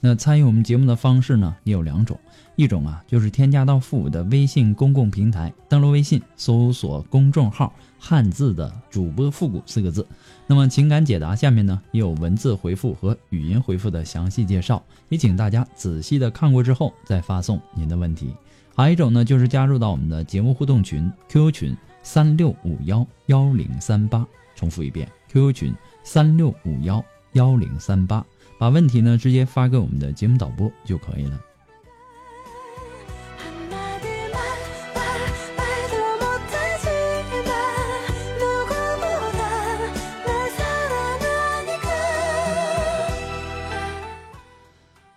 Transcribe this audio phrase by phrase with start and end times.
[0.00, 2.18] 那参与我们节目的方式呢，也有两种，
[2.56, 10.06] 一种啊就是添加到复古的微信公共平台，登录微信搜索公众号“汉字的主播复古”四个字。
[10.46, 18.34] 那么情感解答下面呢也有文字回复和语音回复的详细介绍，也请大家仔细的看过之后再发送您的问题。
[18.74, 28.24] 还有一种呢就是加入到我们的节目互动群 QQ 群三六五幺幺零三八，重复一遍 QQ 群三六五幺幺零三八，
[28.60, 31.40] 把问题呢直接发给我们的节目导播就可以了。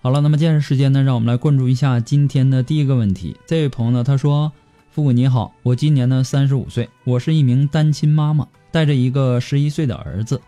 [0.02, 3.36] 好了，那么接下来时间呢，让我们来关注一下今天的第一个问题。
[3.46, 4.50] 这位朋友呢，他说
[4.92, 10.42] ：“父母你好，我今年呢三十五岁，我是一名单亲妈妈，带着一个十一岁的儿子。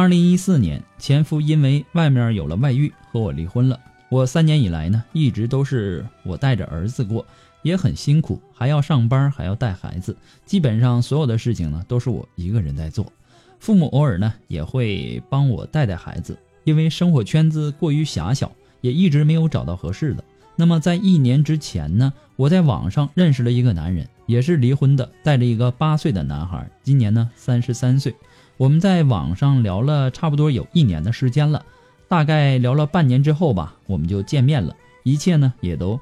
[0.00, 3.78] 二零一四年，前夫因为外面有了外遇，和我离婚了。
[4.08, 7.22] 我三年以来呢，一直都是我带着儿子过，
[7.60, 13.12] 也很辛苦，还要上班，还要带孩子，基本上所有的事情呢，都是我一个人在做。
[13.58, 20.24] 父母偶尔呢，也会帮我带带孩子，因为生活圈子过于狭小。”也一直没有找到合适的。
[20.56, 28.14] 那么在一年之前呢，我在网上认识了一个男人，也是离婚的，带着一个八岁的男孩，今年呢三十三岁。
[28.60, 31.64] 我们在网上聊了差不多有一年的时间了，
[32.08, 35.98] 大概聊了半年之后吧，我们就见面了，一切呢也都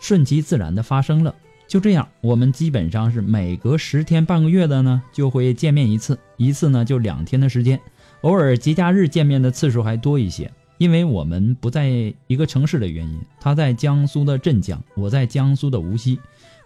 [0.00, 1.32] 顺其自然的发生了。
[1.68, 7.80] 就这样，我们基本上是每隔十天半个月的呢就会见面一次，一次呢就两天的时间，
[8.22, 10.50] 偶尔节假日见面的次数还多一些。
[10.78, 16.18] 因为我们不在一个城市的原因，他在江苏的镇江，我在江苏的无锡。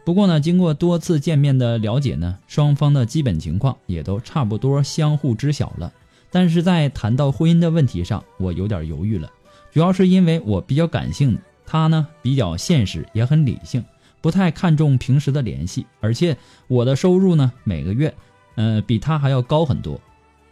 [0.04, 5.90] 不过呢，经过多次见面的了解呢，双方的基本情况也都差不多，相互知晓了。
[6.30, 9.30] 但是在谈到婚姻的问题上，我有点犹豫了，
[9.72, 13.82] 主要是因为我比较感性，他呢比较现实，也很理性，
[14.20, 16.36] 不太看重平时的联系，而且
[16.68, 18.12] 我的收入呢每个月，
[18.56, 19.98] 呃，比他还要高很多。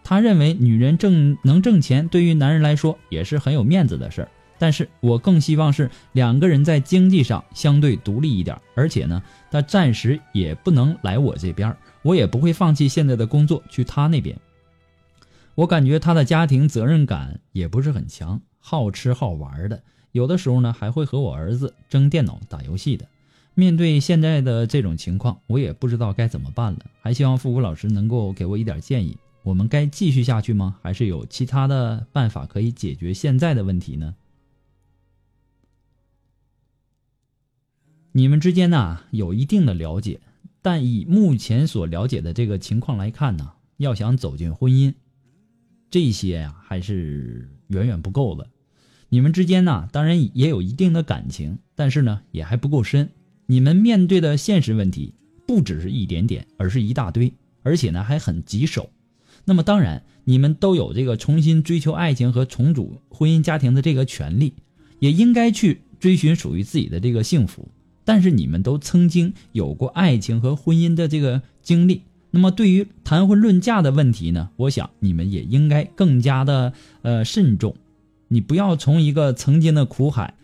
[0.03, 4.29] 他认为女人挣能挣钱，对于男人来说也是很有面子的事儿。
[4.63, 14.39] 但是我更希望是两个人在经济上相对独立一点，而且呢，他暂时也不能来我这边，我也不会放弃现在的工作去他那边。
[15.57, 23.05] 我感觉他的家庭责任感也不是很强，好吃好玩的，有的时候呢还会和我儿子争电脑打游戏的。
[23.55, 29.17] 面对现在的这种情况，我也不知道该怎么办了，还希望复古老师能够给我一点建议。
[29.43, 30.77] 我们该继续下去吗？
[30.81, 34.15] 还是有其他的办法可以解决现在的问题呢？
[38.15, 40.21] 你们之间呢有一定的了解，
[40.61, 44.93] 但以目前所了解的这个情况来看呢，要想走进婚姻，
[45.91, 48.47] 这些呀还是远远不够的。
[49.09, 53.09] 你们之间呢当然也有一定的感情，但是呢也还不够深。
[53.47, 55.15] 你们面对的现实问题
[55.47, 58.91] 不只是一点点，而是一大堆，而且呢还很棘手。
[59.47, 64.53] 那么当然，你们都有这个重新追求爱情和重组婚姻家庭的这个权利，
[65.01, 67.69] 也应该去追寻属于自己的这个幸福。
[68.05, 76.73] 但是你们都曾经有过爱情和婚姻的这个经历，那么对于谈婚论嫁的问题呢，我想你们也应该更加的
[77.03, 77.75] 呃慎重。
[78.29, 80.35] 你不要从一个曾经的苦海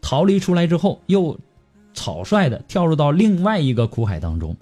[0.00, 1.38] 逃离出来之后，又
[1.92, 4.56] 草率的跳入到另外一个苦海当中。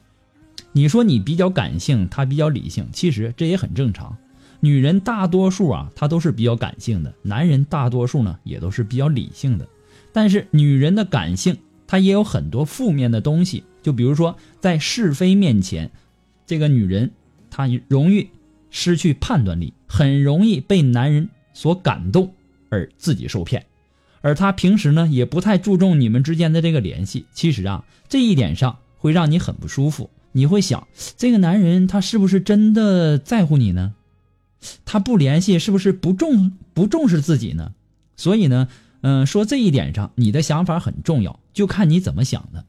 [0.72, 4.16] 你说你比较感性，他比较理性，其实这也很正常。
[4.60, 9.68] 女人大多数啊，她都是比较感性的；男人大多数呢，也都是比较理性的。
[10.12, 13.64] 但是女人的感性，她也有很多负面的东西。
[13.82, 15.90] 就比如说，在是非面前，
[16.46, 17.10] 这个女人
[17.50, 18.28] 她容易
[18.70, 22.34] 失去判断力，很容易被男人所感动
[22.68, 23.64] 而自己受骗。
[24.20, 27.26] 而她平时呢，也不太注重你们之间的这个联系。
[27.32, 30.10] 其实啊，这一点上会让你很不舒服。
[30.32, 30.86] 你会想，
[31.16, 33.94] 这个男人他是不是真的在乎你呢？
[34.84, 37.72] 他不联系是不是不重不重视自己呢？
[38.16, 38.68] 所以呢，
[39.02, 42.66] 嗯，说这一点上，你的想法很重要，就看你怎么想的。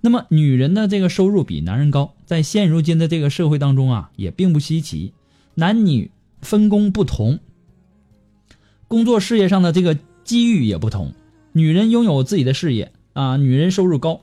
[0.00, 5.12] 那么，女人的这个收入比男人高，在现如今的这个社会当中啊，也并不稀奇。
[5.56, 7.40] 男女分工不同，
[8.86, 11.14] 工作事业上的这个机遇也不同。
[11.50, 14.20] 女人拥有自己的事业啊，女人收入高，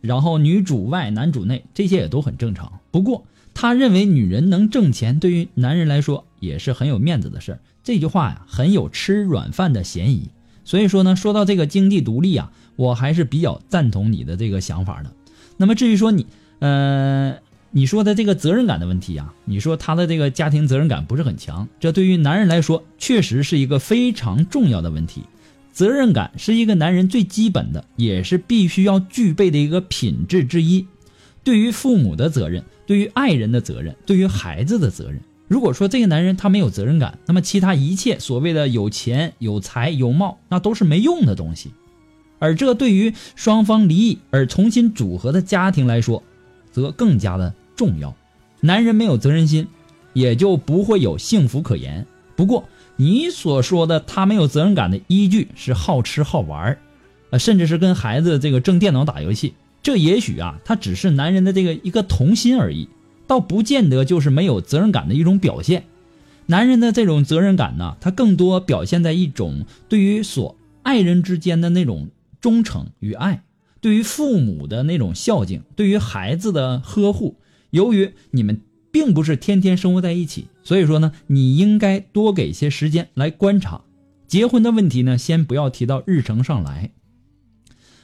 [0.00, 2.80] 然后女主外男主内，这些也都很正常。
[2.90, 7.60] 不过，他认为女人能挣钱，对于男人来说也是很有面子的事儿。
[7.82, 10.30] 这句话呀，很有吃软饭的嫌疑。
[10.64, 15.12] 所以说呢，说到这个经济独立啊，我还是比较赞同你的这个想法的。
[15.56, 16.26] 那么至于说你，
[16.58, 17.36] 呃，
[17.70, 25.22] 你说的这个责任感的问题啊，你说他的这个家庭责任感不是很强，这对于男人来说确实是一个非常重要的问题。
[25.72, 30.86] 责任感是一个男人最基本的，也是必须要具备的一个品质之一。
[31.42, 35.20] 对于父母的责任，对于爱人的责任，对于孩子的责任。
[35.46, 41.72] 如果说这个男人他没有责任感，那么其他一切所谓的有钱、有才、有貌，那都是没用的东西。
[42.38, 46.22] 而这对于双方离异而重新组合的家庭来说，
[46.72, 48.14] 则更加的重要。
[48.60, 49.66] 男人没有责任心，
[50.12, 52.06] 也就不会有幸福可言。
[52.36, 52.64] 不过，
[52.96, 56.78] 你所说的他没有责任感的依据是好吃好玩
[57.30, 62.88] 呃，甚至是跟孩子这个争电脑打游戏，这也许啊，他只是男人的这个一个童心而已，
[63.26, 65.84] 倒不见得就是没有责任感的一种表现。
[66.46, 72.08] 男人的这种责任感呢，他更多表现在一种对于所爱人之间的那种
[72.40, 73.42] 忠诚与爱，
[73.80, 77.36] 对于父母的那种孝敬，对于孩子的呵护。
[77.70, 78.60] 由于你们。
[78.94, 83.80] 并不是天天生活在一起，所以说呢，你应该多给些时间来观察。
[84.28, 86.92] 结婚的问题呢，先不要提到日程上来。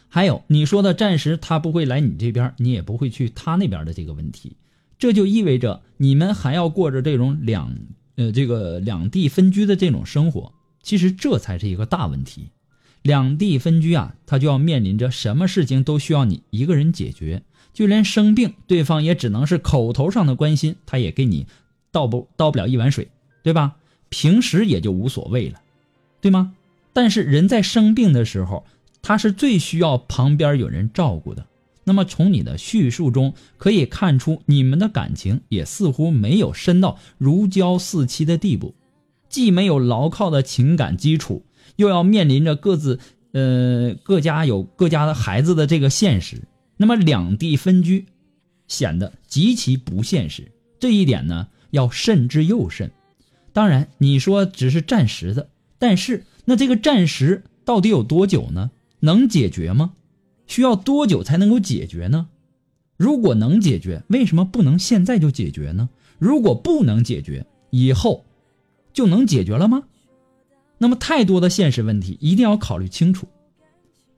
[0.08, 4.56] 还有你说的暂时他不会来你这边，你也不会去他那边的这个问题，
[5.00, 7.74] 这就意味着你们还要过着这种两
[8.14, 10.52] 呃这个两地分居的这种生活。
[10.82, 12.50] 其实这才是一个大问题。
[13.02, 17.42] 两地分居啊，他就要面临着什么事情都需要你一个人解决。
[17.72, 21.46] 就连生病，对方也只能是口头上的关心，他也给你
[21.90, 23.08] 倒不倒不了一碗水，
[23.42, 23.76] 对吧？
[24.10, 25.60] 平时也就无所谓了，
[26.20, 26.54] 对吗？
[26.92, 28.66] 但是人在生病的时候，
[29.00, 31.46] 他是最需要旁边有人照顾的。
[31.90, 38.76] 那么从你的叙述中可以看出，你们的感情也似乎没有深到如胶似漆的地步，
[39.28, 41.42] 既没有牢靠的情感基础，
[41.74, 43.00] 又要面临着各自
[43.32, 46.42] 呃各家有各家的孩子的这个现实。
[46.76, 48.06] 那么两地分居，
[48.68, 50.52] 显得极其不现实。
[50.78, 52.92] 这一点呢，要慎之又慎。
[53.52, 55.48] 当然，你说只是暂时的，
[55.80, 58.70] 但是那这个暂时到底有多久呢？
[59.00, 59.94] 能解决吗？
[60.50, 62.26] 需要多久才能够解决呢？
[62.96, 65.88] 如果能解决，为什么不能现在就解决呢？
[66.18, 68.24] 如果不能解决，以后
[68.92, 69.84] 就能解决了吗？
[70.76, 73.28] 那么太多的现实问题一定要考虑清楚。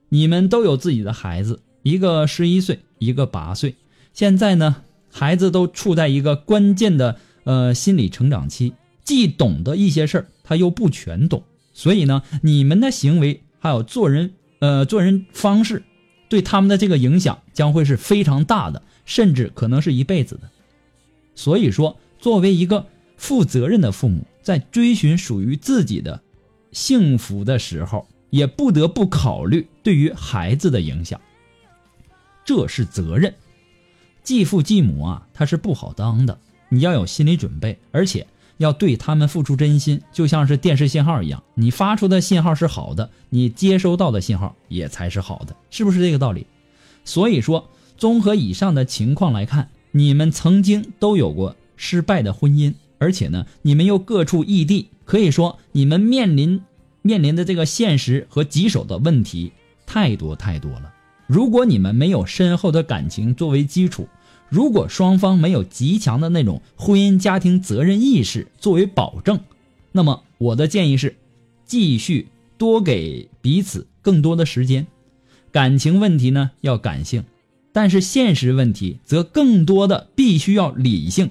[0.08, 1.60] 你们都有自己的孩子。
[1.82, 3.74] 一个十一岁，一个八岁，
[4.14, 4.76] 现在呢，
[5.10, 8.72] 孩子都处在一个关键的呃心理成长期，
[9.04, 11.42] 既懂得一些事儿，他又不全懂，
[11.74, 15.82] 所以呢，你们的行为还有做人呃做人方式，
[16.32, 20.48] 对他们的这个影响将会是非常大的，甚至可能是一辈子的。
[21.34, 22.86] 所以说，作为一个
[23.18, 26.22] 负责任的父母，在追寻属于自己的
[26.70, 31.20] 幸福的时候，也不得不考虑对于孩子的影响。
[32.46, 33.34] 这是责任，
[34.22, 36.38] 继父继母啊，他是不好当的，
[36.70, 38.26] 你要有心理准备，而且
[38.62, 46.46] 要对他们付出真心，就像是电视信号一样，你发出的信号是好的，你接收到的信号也才是好的，是不是这个道理？
[47.04, 56.62] 所以说，综合以上的情况来看，你们曾经都有过失败的婚姻，而且呢，你们又各处异地，可以说你们面临
[57.02, 59.52] 面临的这个现实和棘手的问题
[59.84, 60.92] 太多太多了。
[61.26, 64.08] 如果你们没有深厚的感情作为基础，
[64.52, 69.40] 如果双方没有极强的那种婚姻家庭责任意识作为保证，
[69.92, 71.16] 那么我的建议是，
[71.64, 72.28] 继续
[72.58, 74.86] 多给彼此更多的时间。
[75.50, 77.24] 感情问题呢要感性，
[77.72, 81.30] 但是现实问题则更多的必须要理性。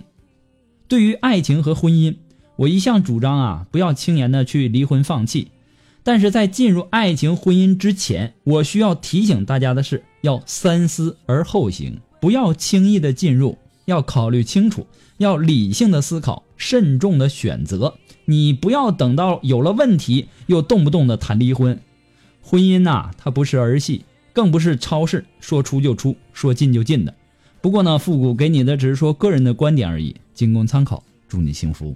[0.87, 2.15] 对于爱情和婚姻，
[2.55, 5.49] 我一向主张啊，不要轻言的去离婚放弃。
[6.01, 14.85] 但是在进入爱情婚姻之前，我需要提醒大家的是，要三思而后行，不要轻易的进入，要考虑清楚，
[15.17, 17.95] 要理性的思考，慎重的选择。
[18.25, 21.79] 你不要等到有了问题，又动不动的谈离婚。
[22.43, 27.13] 婚姻呐，它不是儿戏，更不是超市，说出就出，说进就进的。
[27.59, 31.03] 不过呢，复古给你的只是说个人的观点而已，仅供参考。
[31.27, 31.95] 祝你幸福。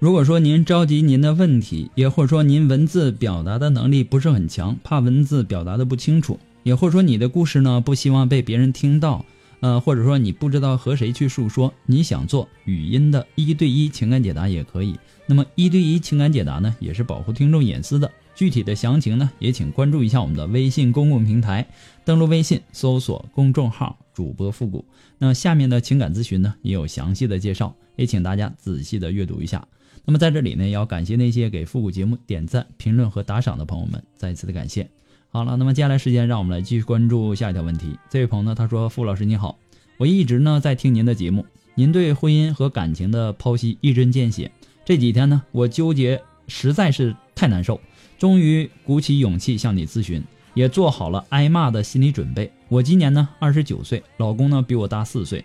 [0.00, 9.24] 如果说您着急您的问题，也或者说您文字表达的能力不是很强，怕文字表达的不清楚，也或者说你的故事呢不希望被别人听到，
[9.58, 14.96] 呃，或者说你不知道和谁去诉说，你想做语音的一对一情感解答也可以。
[15.26, 18.08] 那么一对一情感解答呢，也是保护听众隐私的。
[18.38, 21.66] 具体的详情呢，也请关注一下我们的微信公共平台，
[22.04, 24.84] 登录微信搜索公众号“主播复古”。
[25.18, 29.66] 那下面的情感咨询呢，也有详细的介绍，也请大家仔细的阅读一下。
[30.04, 34.88] 那么在这里呢，也要感谢那些给复古节目点赞、评论和打赏的朋友们，再次的感谢。
[35.30, 37.98] 好了，那么接下来时间，让我们来继续关注下一条问题。
[38.08, 39.58] 这位朋友呢，他说：“傅老师你好，
[39.96, 44.48] 我一直呢在听您的节目，您对婚姻和感情的剖析一针见血。
[44.84, 47.80] 这几天呢，我纠结实在是太难受，
[48.18, 50.22] 终于鼓起勇气向你咨询，
[50.52, 52.50] 也做好了挨骂的心理准备。
[52.68, 55.44] 我今年呢二十九岁，老公呢比我大四岁。”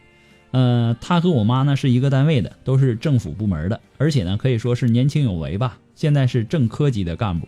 [0.52, 5.80] 呃，他和我妈呢是一个单位的，都是政府部门的，而且呢可以说是年轻有为吧。
[5.96, 7.48] 现在是正科级的干部。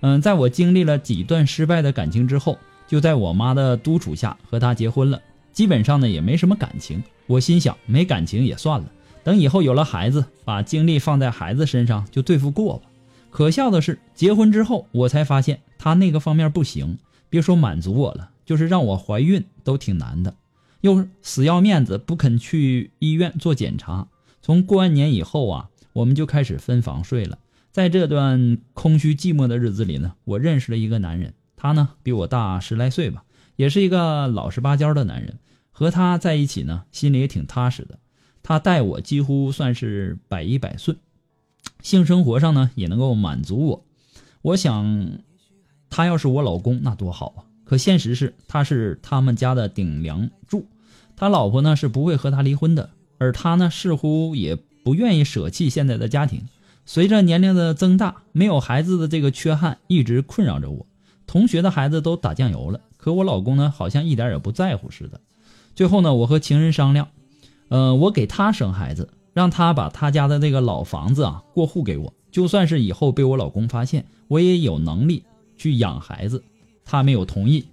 [0.00, 5.20] 嗯，在我经历了几段失败的感情之后，就在我妈的督促下和他结婚了。
[5.52, 7.02] 基本上呢也没什么感情。
[7.26, 8.90] 我心想，没感情也算了，
[9.22, 12.88] 等以后有了孩子，把精力放在孩子身上就对付过吧。
[13.30, 20.34] 可笑的是，结婚之后我才发现他那个方面不行，别说满足我了，就是让我怀孕都挺难的。
[20.80, 24.08] 又死要面子，不肯去医院做检查。
[24.40, 27.38] 从过完年以后啊，我们就开始分房睡了。
[27.72, 33.24] 在这段空虚寂寞的日子里呢，我认识了一个男人，他呢比我大十来岁吧，
[33.56, 35.38] 也是一个老实巴交的男人。
[35.70, 37.98] 和他在一起呢，心里也挺踏实的。
[38.42, 40.96] 他待我几乎算是百依百顺，
[41.86, 43.84] 性生活上呢也能够满足我。
[44.42, 45.20] 我想，
[45.88, 47.46] 他要是我老公，那多好啊！
[47.64, 50.66] 可现实是，他是他们家的顶梁柱，
[51.14, 56.48] 他老婆呢是不会和他离婚的，而他呢似乎也不愿意舍弃现在的家庭。
[56.86, 60.86] 随着年龄的增大，没有孩子的这个缺憾一直困扰着我。
[61.28, 65.20] 同学的孩子都打酱油了，可我老公呢好像一点也不在乎似的。
[65.76, 67.10] 最后呢，我和情人商量，
[67.68, 75.24] 呃，我给他生孩子，让他把他家的那个老房子啊过户给我，就算是以后被我老公发现，我也有能力
[75.58, 76.42] 去养孩子。
[76.86, 77.66] 他没有同意，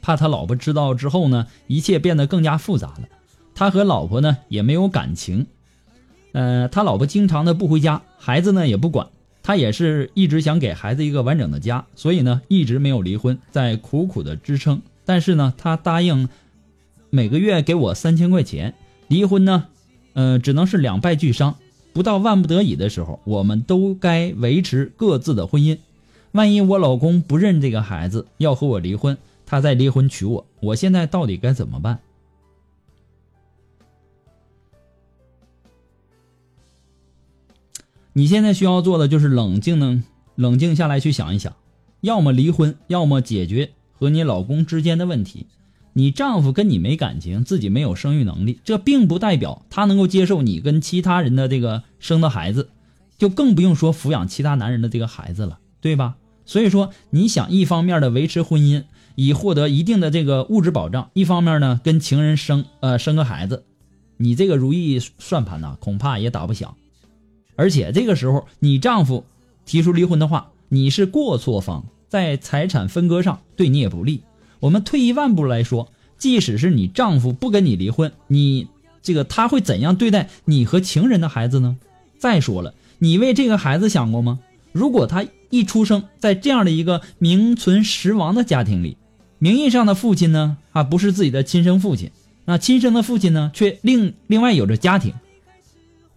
[0.00, 3.08] 怕他老婆知道之后呢，一切变得更加复杂了。
[3.56, 5.48] 他和老婆呢也没有感情，
[6.30, 9.08] 呃，他老婆经常的不回家，孩子呢也不管。
[9.42, 14.80] 他也是一直想给孩子一个完整的家，所以呢一直没有离婚，在苦苦的支撑。
[15.04, 16.28] 但是呢，他答应
[17.10, 18.74] 每个月给我三千块钱，
[19.08, 19.66] 离婚呢，
[20.18, 21.54] 呃，只能是两败俱伤。
[21.92, 25.78] 不到万不得已的时候，我们都该维持各自的婚姻。
[26.32, 32.00] 万一我老公不认这个孩子，要和我离婚，他再离婚娶我，我现在到底该怎么办？
[38.12, 40.02] 你现在需要做的就是冷静呢，
[40.34, 41.54] 冷静下来去想一想，
[42.00, 45.46] 要么离婚，要么解决和你老公之间的问题。
[45.98, 52.70] 你丈夫跟你没感情，自己没有生育能力，这并不代表他能够接受你跟其他人的这个生的孩子，
[53.18, 56.14] 就更不用说抚养其他男人的这个孩子了，对吧？
[56.46, 58.84] 所以说，你想一方面的维持婚姻，
[59.16, 63.64] 以获得一定的这个物质保障，一方面呢跟情人生呃生个孩子，
[64.18, 66.76] 你这个如意算盘呢，恐怕也打不响。
[67.56, 69.24] 而且这个时候，你丈夫
[69.66, 74.22] 提出离婚的话，你是过错方，在财产分割上对你也不利。
[74.60, 75.88] 我们退一万步来说，
[76.18, 78.68] 即使是你丈夫不跟你离婚，你
[79.02, 81.78] 这个他会怎样对待你和情人的孩子呢？
[82.18, 84.40] 再说了，你为这个孩子想过吗？
[84.72, 88.96] 如果他一出生在这样的一个名存实亡的家庭里，
[89.38, 92.10] 名义上的父亲呢，啊不是自己的亲生父亲，
[92.44, 95.14] 那亲生的父亲呢，却另另外有着家庭，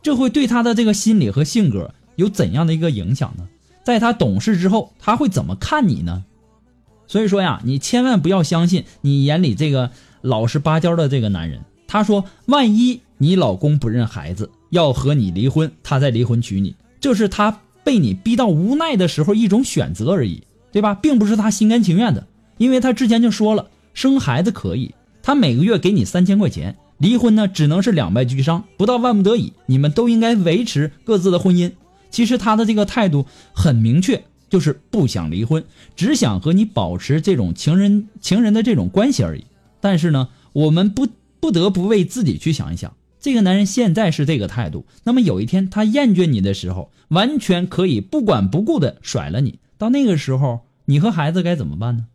[0.01, 3.47] 这会对他的这个心理和性格有怎样的一个影响呢？
[3.83, 6.23] 在他懂事之后，他会怎么看你呢？
[7.11, 9.91] 所以说呀，你千万不要相信你眼里这个
[10.21, 11.59] 老实巴交的这个男人。
[11.85, 20.95] 他说，万一你老公不认孩子，要和你离婚，他再离婚娶你，这是他被你逼到无奈的时候一种选择而已，对吧？
[20.95, 22.25] 并不是他心甘情愿的，
[22.57, 31.73] 因为他之前就说了，生孩子可以，他每个月给你三千块钱，离婚呢只能是两败俱伤，不到万不得已，你们都应该维持各自的婚姻。
[32.09, 34.23] 其实他的这个态度很明确。
[34.51, 35.63] 就是不想离婚，
[35.95, 39.45] 只想和你保持这种情人情人的这种关系而已。
[39.79, 41.07] 但是呢，我们不
[41.39, 49.57] 不得不为自己去想一想，这个男人现在是这个态度，那么有一天他厌倦你的时候，完全可以不管不顾的甩了你。
[49.77, 52.07] 到那个时候，你和孩子该怎么办呢？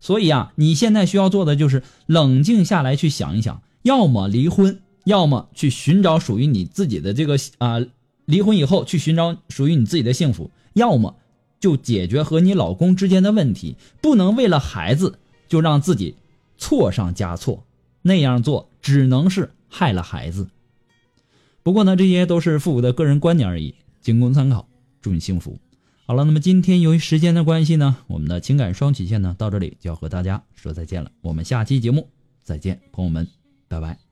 [0.00, 7.80] 所以啊，你现在需要做的就是冷静下来去想一想，要么离婚，要么去寻找属于你自己的这个啊，
[8.26, 11.16] 离婚以后去寻找属于你自己的幸福，要么
[11.64, 15.18] 就解决和你老公之间的问题，不能为了孩子
[15.48, 16.14] 就让自己
[16.58, 17.64] 错上加错，
[18.02, 20.50] 那样做只能是害了孩子。
[21.62, 24.68] 不过呢，这些都是父母的个人观点而已，仅供参考。
[25.00, 25.58] 祝你幸福。
[26.04, 31.10] 好了，那么今天由于时间的关系呢，我们的情感双曲线呢到这里就要和大家说再见了。
[31.22, 32.10] 我们下期节目
[32.42, 33.26] 再见，朋友们，
[33.68, 34.03] 拜拜。